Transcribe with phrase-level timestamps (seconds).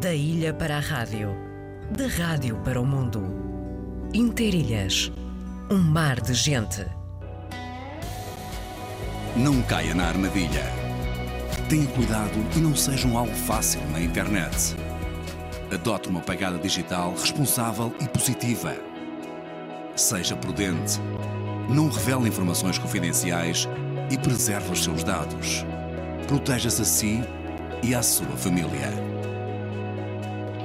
[0.00, 1.36] Da ilha para a rádio,
[1.90, 3.22] da rádio para o mundo.
[4.14, 5.12] Interilhas,
[5.70, 6.86] um mar de gente.
[9.36, 10.64] Não caia na armadilha.
[11.68, 14.74] Tenha cuidado e não seja um alvo fácil na internet.
[15.70, 18.74] Adote uma pegada digital responsável e positiva.
[19.94, 21.00] Seja prudente.
[21.68, 23.68] Não revele informações confidenciais
[24.10, 25.66] e preserve os seus dados.
[26.26, 27.20] Proteja-se a si
[27.82, 29.12] e à sua família.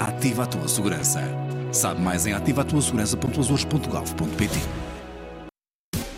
[0.00, 1.20] Ativa a tua segurança.
[1.70, 4.58] Sabe mais em ativatuasegurança.azores.gov.pt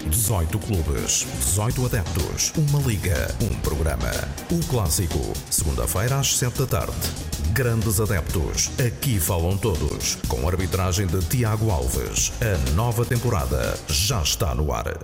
[0.09, 4.09] 18 clubes, 18 adeptos, uma liga, um programa.
[4.53, 5.19] O clássico,
[5.51, 6.95] segunda-feira às 7 da tarde.
[7.53, 12.33] Grandes adeptos, aqui falam todos, com arbitragem de Tiago Alves.
[12.41, 14.97] A nova temporada já está no ar.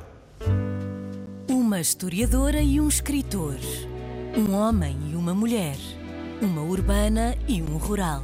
[1.50, 3.56] Uma historiadora e um escritor.
[4.36, 5.76] Um homem e uma mulher.
[6.40, 8.22] Uma urbana e um rural.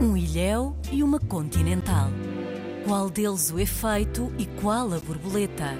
[0.00, 2.08] Um ilhéu e uma continental.
[2.84, 5.72] Qual deles o efeito e qual a borboleta?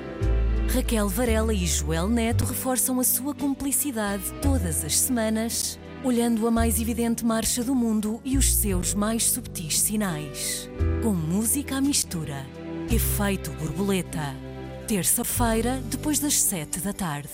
[0.72, 6.80] Raquel Varela e Joel Neto reforçam a sua cumplicidade todas as semanas, olhando a mais
[6.80, 10.70] evidente marcha do mundo e os seus mais subtis sinais.
[11.02, 12.46] Com música à mistura.
[12.90, 14.34] Efeito borboleta.
[14.86, 17.30] Terça-feira, depois das sete da tarde.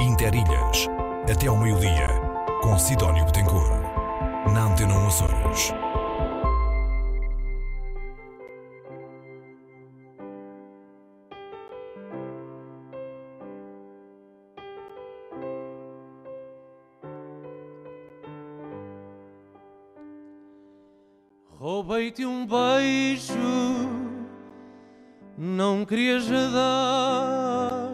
[0.00, 0.86] Interilhas,
[1.30, 2.08] até ao meio-dia,
[2.62, 3.85] com Sidónio Betancourt.
[4.56, 5.74] Na Antena Açores.
[21.50, 23.34] Roubei-te um beijo,
[25.36, 27.90] não querias dar.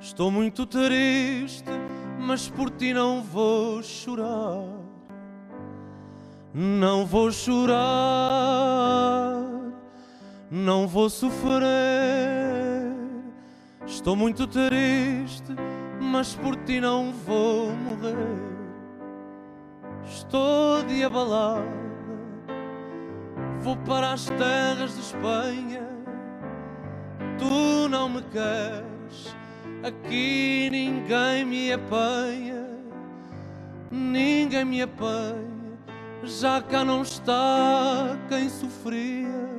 [0.00, 1.70] Estou muito triste,
[2.18, 4.93] mas por ti não vou chorar.
[6.54, 7.74] Não vou chorar,
[10.50, 11.64] não vou sofrer.
[13.84, 15.52] Estou muito triste,
[16.00, 18.38] mas por ti não vou morrer.
[20.04, 21.84] Estou de abalado
[23.64, 25.88] Vou para as terras de Espanha.
[27.38, 29.34] Tu não me queres,
[29.82, 32.66] aqui ninguém me apanha,
[33.90, 35.53] ninguém me apanha.
[36.26, 39.50] Já cá não está quem sofria,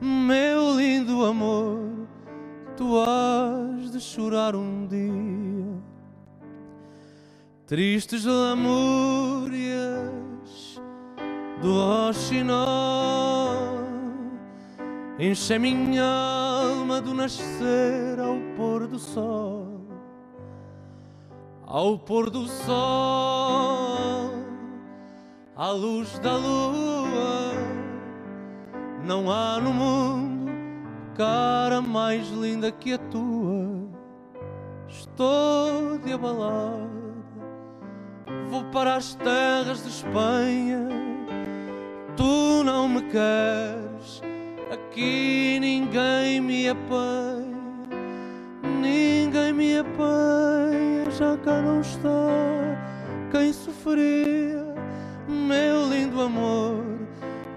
[0.00, 2.06] meu lindo amor.
[2.76, 5.82] Tu has de chorar um dia,
[7.66, 9.60] tristes lamúrias
[11.60, 13.10] do roxinol
[15.18, 19.66] Enche minha alma do nascer ao pôr do sol.
[21.66, 23.19] Ao pôr do sol
[25.60, 27.52] À luz da lua
[29.04, 30.50] Não há no mundo
[31.14, 33.86] cara mais linda que a tua.
[34.88, 36.88] Estou de abalada
[38.48, 40.88] Vou para as terras de Espanha.
[42.16, 44.22] Tu não me queres,
[44.72, 47.86] aqui ninguém me apanha,
[48.80, 52.30] ninguém me apanha, já cá não está
[53.30, 54.59] quem sofria,
[55.50, 56.84] meu lindo amor,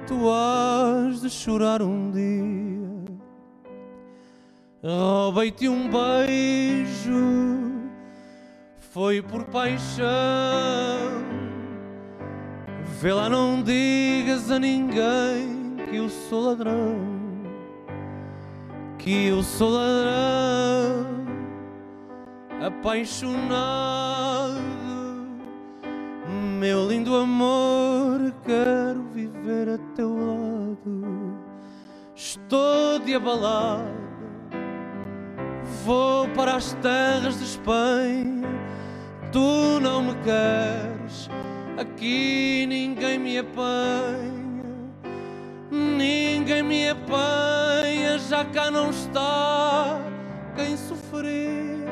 [0.06, 2.84] tu has de chorar um dia.
[4.84, 7.14] Roubei-te um beijo,
[8.78, 10.04] foi por paixão
[13.04, 16.96] Vê lá, não digas a ninguém que eu sou ladrão,
[18.98, 21.06] que eu sou ladrão,
[22.66, 23.54] apaixonado.
[26.64, 31.38] Meu lindo amor, quero viver a teu lado.
[32.16, 33.92] Estou de abalado,
[35.84, 38.48] vou para as terras de Espanha.
[39.30, 41.30] Tu não me queres
[41.78, 44.64] Aqui ninguém me apanha,
[45.70, 50.00] ninguém me apanha, já cá não está
[50.56, 51.92] quem sofria.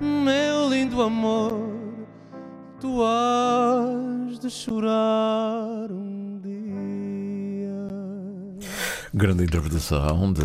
[0.00, 1.81] Meu lindo amor,
[2.82, 7.88] tu has de chorar um dia.
[9.14, 10.42] Grande interpretação de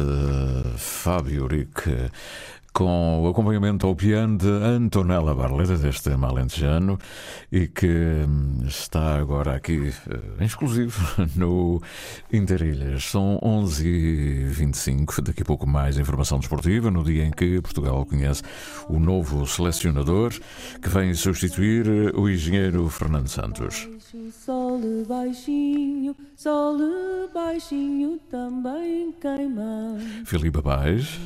[0.77, 2.11] Fábio Urique
[2.77, 6.27] com o acompanhamento ao piano de Antonella Barleta, deste tema
[7.51, 10.95] e que hum, está agora aqui eh, em exclusivo
[11.35, 11.81] no
[12.31, 13.05] Interilhas.
[13.05, 18.43] São 11h25, daqui a pouco mais informação desportiva, no dia em que Portugal conhece
[18.87, 20.31] o novo selecionador
[20.79, 23.89] que vem substituir o engenheiro Fernando Santos.
[24.77, 26.77] Sol baixinho, sol
[27.33, 29.97] baixinho também queima.
[30.23, 31.19] Filipe Paz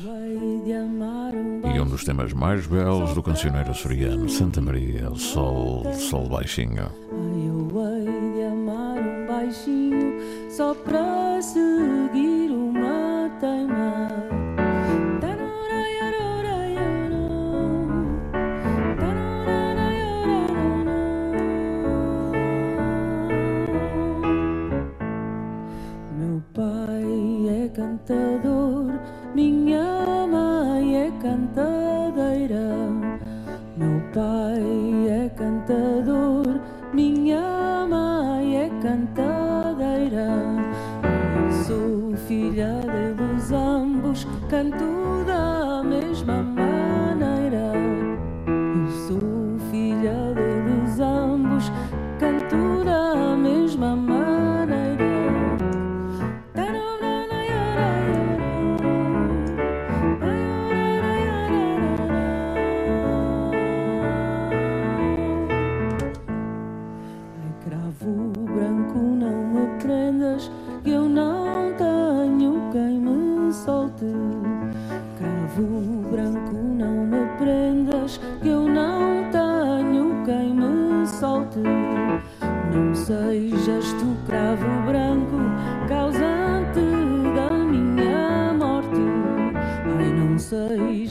[1.74, 6.90] e um dos temas mais belos do cancioneiro açoriano, Santa Maria, sol, sol baixinho.
[7.12, 10.14] Ai, eu hei de amar um baixinho
[10.50, 12.01] só para seguir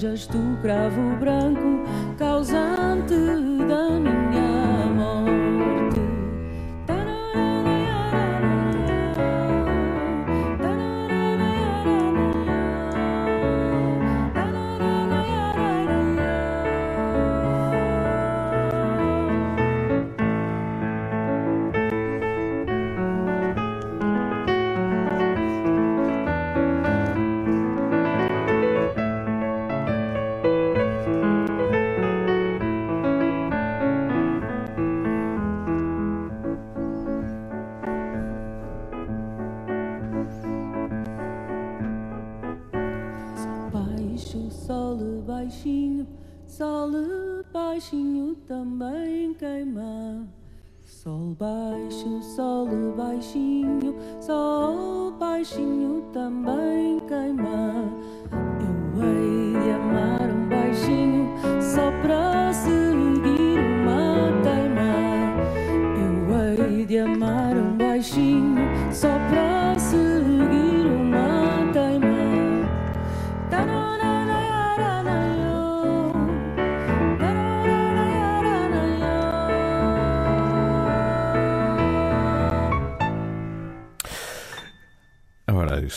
[0.02, 1.86] sejas tu, cravo branco,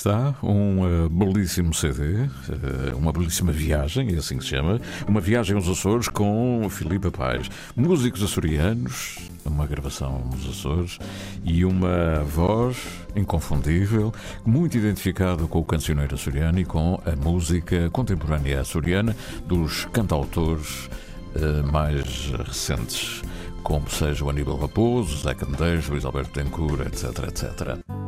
[0.06, 4.78] está um eh, belíssimo CD, eh, uma belíssima viagem, é assim que se chama.
[5.08, 7.48] Uma viagem aos Açores com Filipe Paz.
[7.74, 10.98] Músicos açorianos, uma gravação nos Açores
[11.42, 12.76] e uma voz
[13.16, 14.12] inconfundível,
[14.44, 19.16] muito identificado com o cancioneiro açoriano e com a música contemporânea açoriana
[19.46, 20.90] dos cantautores
[21.34, 23.22] eh, mais recentes,
[23.62, 28.03] como seja o Aníbal Raposo, Zé Candeias, Luís Alberto Tencourt, etc, etc.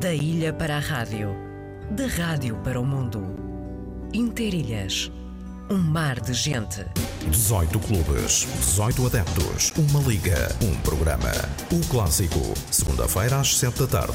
[0.00, 1.34] Da ilha para a rádio,
[1.90, 3.22] da rádio para o mundo.
[4.12, 5.10] Interilhas,
[5.70, 6.84] um mar de gente.
[7.30, 11.30] 18 clubes, 18 adeptos, uma liga, um programa.
[11.72, 14.14] O clássico, segunda-feira às 7 da tarde.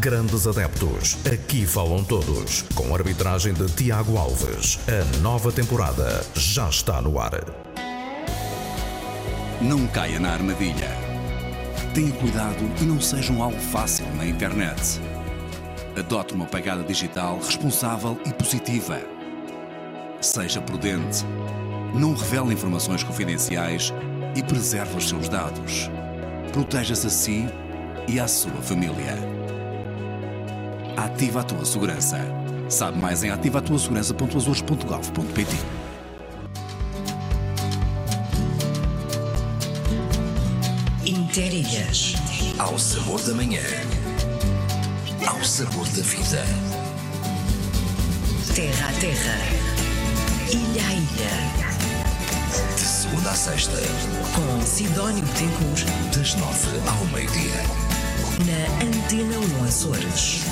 [0.00, 2.62] Grandes adeptos, aqui falam todos.
[2.74, 4.80] Com arbitragem de Tiago Alves.
[4.88, 7.44] A nova temporada já está no ar.
[9.60, 10.90] Não caia na armadilha.
[11.94, 14.98] Tenha cuidado e não seja um alvo fácil na internet.
[15.96, 18.98] Adote uma pegada digital responsável e positiva.
[20.22, 21.24] Seja prudente.
[21.94, 23.92] Não revele informações confidenciais
[24.34, 25.90] e preserve os seus dados.
[26.50, 27.46] Proteja-se a si
[28.08, 29.18] e à sua família.
[30.96, 32.18] Ativa a tua segurança.
[32.70, 35.56] Sabe mais em ativatuasegurança.azores.gov.pt
[41.04, 42.14] Interilhas.
[42.58, 43.60] Ao sabor da manhã.
[45.44, 46.44] Sabor da vida.
[48.54, 49.38] Terra a terra.
[50.50, 51.66] Ilha a Ilha,
[52.76, 53.72] De segunda a sexta,
[54.34, 55.84] com Sidónio Betancourt,
[56.16, 57.62] das nove ao meio-dia.
[58.46, 60.42] na Antena 1 Açores.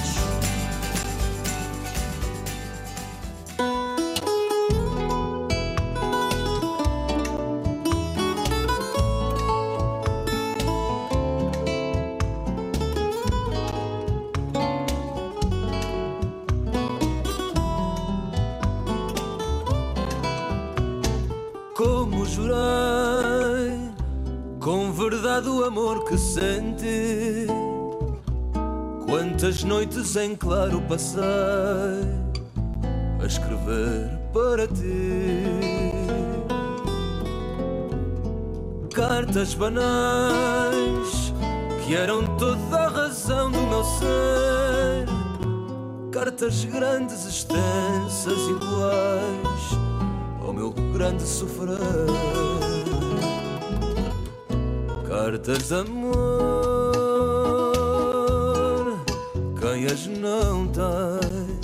[22.30, 23.90] Jurei,
[24.60, 27.46] com verdade o amor que senti.
[29.06, 31.20] Quantas noites em claro passei
[33.20, 35.42] a escrever para ti.
[38.94, 41.32] Cartas banais
[41.84, 45.06] que eram toda a razão do meu ser.
[46.12, 49.79] Cartas grandes, extensas, iguais
[51.00, 51.78] grande sofrer.
[55.08, 56.18] Cartas de amor,
[59.58, 61.60] quem as não tem?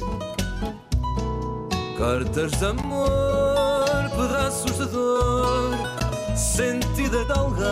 [1.98, 5.70] Cartas de amor, pedaços de dor,
[6.34, 7.66] sentida de alguém.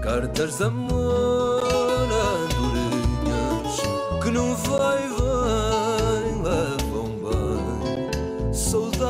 [0.00, 1.64] Cartas de amor,
[2.44, 3.80] andorinhas,
[4.22, 4.81] que não vai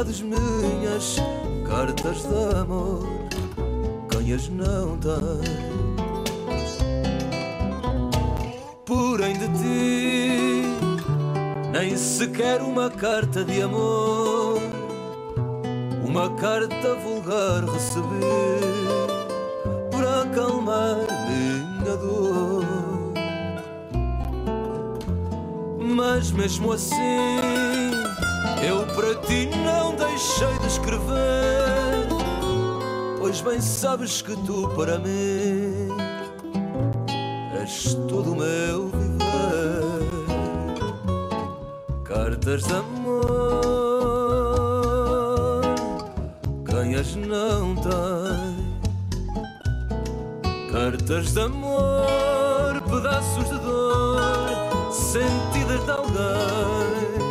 [0.02, 1.16] Saudades minhas,
[1.64, 3.06] cartas de amor,
[4.10, 5.12] quem as não tem.
[8.84, 10.62] Porém de ti,
[11.70, 14.60] nem sequer uma carta de amor,
[16.04, 18.02] uma carta vulgar recebi
[19.92, 20.96] para acalmar
[21.28, 22.64] minha dor.
[25.78, 28.01] Mas mesmo assim,
[28.62, 32.06] eu para ti não deixei de escrever,
[33.18, 35.88] pois bem sabes que tu para mim
[37.60, 39.12] és todo o meu viver.
[42.04, 43.22] Cartas de amor,
[46.66, 48.62] quem as não tem?
[50.70, 54.20] Cartas de amor, pedaços de dor,
[54.92, 57.21] sentidas de alguém.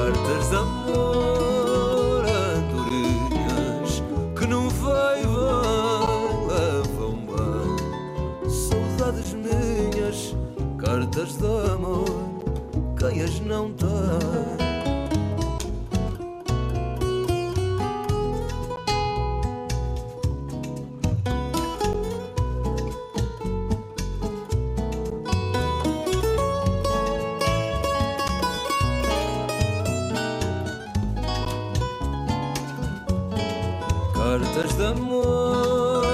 [0.00, 4.02] Cartas de amor, andorinhas,
[4.34, 8.50] que não vai bem, levam bem.
[8.50, 10.34] Saudades minhas,
[10.78, 12.06] cartas de amor,
[12.98, 14.39] quem as não tem?
[34.84, 36.04] Amor,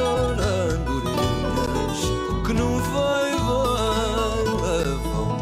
[0.41, 2.01] andorinhas
[2.47, 3.31] que não vai
[4.63, 5.37] levam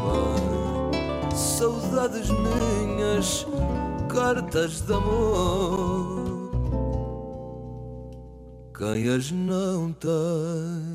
[0.93, 1.37] bem.
[1.37, 3.47] Saudades minhas,
[4.09, 6.25] cartas de amor.
[8.77, 10.94] Quem as não tem?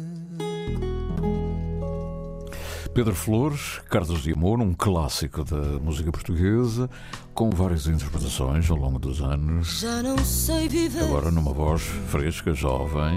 [2.94, 6.90] Pedro Flores, Cartas de Amor, um clássico da música portuguesa,
[7.34, 9.80] com várias interpretações ao longo dos anos.
[9.80, 13.16] Já não sei viver Agora numa voz fresca, jovem,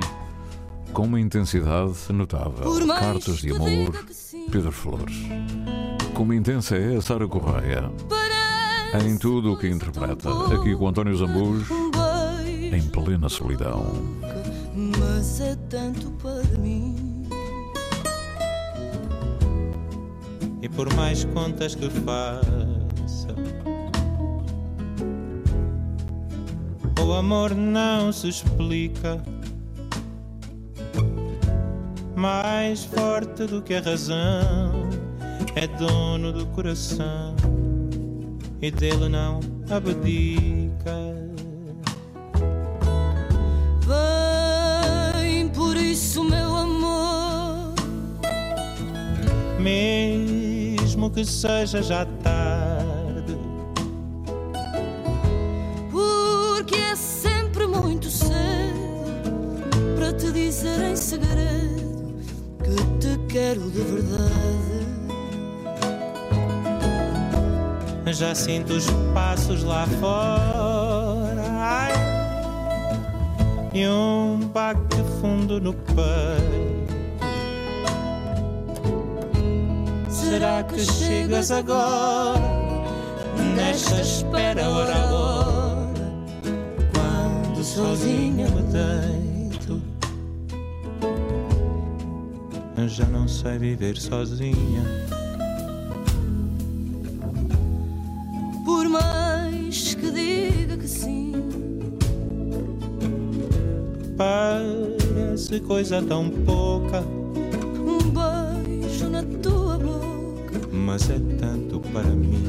[0.93, 2.87] com uma intensidade notável.
[2.87, 4.05] Cartas de Amor.
[4.51, 5.17] Pedro Flores.
[6.15, 7.91] Como intensa é a Sara Correia
[9.01, 10.29] em tudo o que interpreta.
[10.55, 11.65] Aqui com António Zambus,
[12.43, 13.87] beijo, em plena solidão.
[14.99, 16.32] mas é tanto para
[20.75, 23.35] por mais contas que faça,
[27.05, 29.23] o amor não se explica.
[32.17, 34.89] Mais forte do que a razão,
[35.57, 37.35] é dono do coração
[38.61, 40.97] e dele não abdica.
[45.15, 47.75] Vem por isso, meu amor.
[49.61, 50.02] Mesmo
[51.15, 53.37] que seja já tarde,
[55.91, 58.33] Porque é sempre muito cedo
[59.97, 62.21] para te dizer em segredo
[62.63, 64.83] que te quero de verdade.
[68.13, 71.43] já sinto os passos lá fora.
[71.49, 71.93] Ai,
[73.73, 76.82] e um baque fundo no peito.
[80.33, 82.41] Será que chegas agora?
[83.55, 86.11] nesta espera hora a hora,
[86.95, 89.83] quando sozinha me deito.
[92.89, 94.83] Já não sei viver sozinha.
[98.65, 101.35] Por mais que diga que sim,
[104.17, 107.05] Parece coisa tão pouca,
[110.83, 112.43] mas é tanto para mim.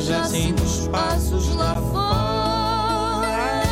[0.00, 3.62] Já sinto os passos lá fora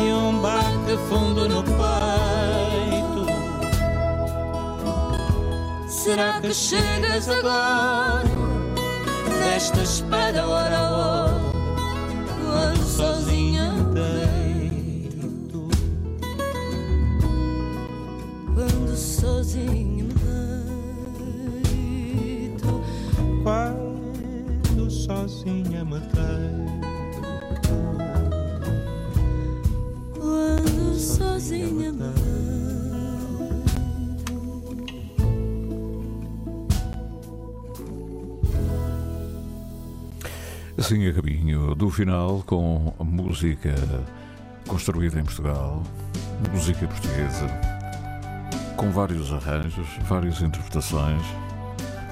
[0.00, 3.26] e um bate fundo no peito.
[5.88, 8.28] Será que chegas agora?
[9.40, 11.27] Nesta espera hora hora,
[18.98, 20.12] Sozinha me
[21.62, 22.82] deito.
[23.44, 27.22] Quando sozinha me deito.
[30.18, 32.18] Quando sozinha me deito.
[40.76, 43.74] Assim a caminho do final com a música
[44.66, 45.84] construída em Portugal,
[46.52, 47.46] música portuguesa,
[48.78, 51.20] com vários arranjos, várias interpretações,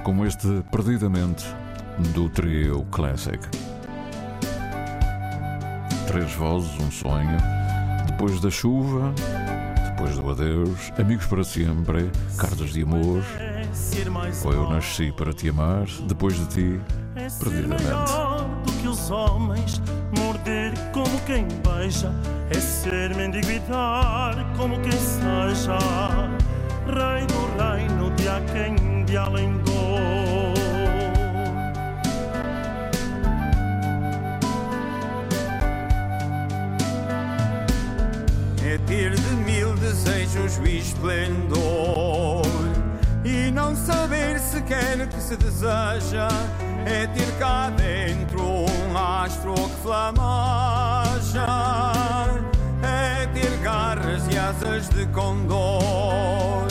[0.03, 1.47] como este Perdidamente
[2.13, 3.39] do trio Classic.
[6.09, 7.39] Três vozes, um sonho,
[8.09, 9.15] depois da chuva,
[9.91, 13.23] depois do adeus, amigos para sempre, cartas de amor,
[14.45, 16.81] ou eu nasci para te amar, depois de ti,
[17.39, 17.85] perdidamente.
[17.85, 19.81] melhor do que os homens,
[20.19, 22.13] morder como quem beija,
[22.51, 25.79] é ser mendigo e dar como quem seja,
[26.87, 29.77] rei do reino de há quem de além dor.
[38.65, 42.43] É ter de mil desejos o esplendor
[43.25, 46.29] E não saber sequer que se deseja
[46.85, 51.47] É ter cá dentro um astro que flamaja
[53.63, 56.67] garras e asas de condor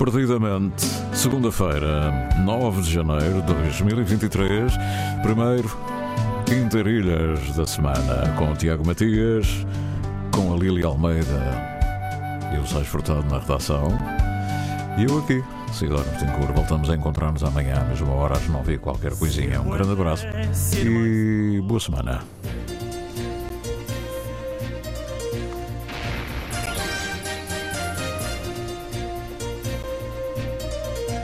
[0.00, 4.72] Perdidamente, segunda-feira, 9 de janeiro de 2023,
[5.22, 5.70] primeiro
[6.50, 9.66] Interilhas da semana, com o Tiago Matias,
[10.34, 11.52] com a Lília Almeida
[12.54, 13.88] e o Sais Furtado na redação.
[14.96, 16.54] E eu aqui, Cidónio Betancourt.
[16.54, 19.60] Voltamos a encontrar-nos amanhã, à mesma hora, às 9 e qualquer coisinha.
[19.60, 20.24] Um grande abraço
[20.82, 22.22] e boa semana.